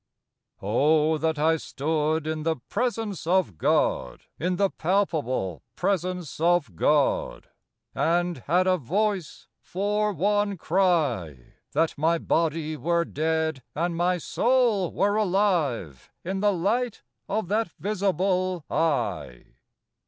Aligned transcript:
O 0.63 1.19
that 1.19 1.37
I 1.37 1.57
stood 1.57 2.25
in 2.25 2.41
the 2.41 2.55
presence 2.55 3.27
of 3.27 3.59
God; 3.59 4.21
In 4.39 4.55
the 4.55 4.71
palpable 4.71 5.61
presence 5.75 6.39
of 6.39 6.75
God, 6.75 7.49
And 7.93 8.39
had 8.47 8.63
voice 8.79 9.47
for 9.61 10.11
one 10.11 10.57
cry! 10.57 11.53
That 11.73 11.99
my 11.99 12.17
body 12.17 12.75
were 12.75 13.05
dead 13.05 13.61
and 13.75 13.95
my 13.95 14.17
soul 14.17 14.91
were 14.91 15.15
alive 15.17 16.09
In 16.23 16.39
the 16.39 16.51
light 16.51 17.03
of 17.29 17.47
that 17.49 17.69
visible 17.73 18.65
Eye. 18.71 19.51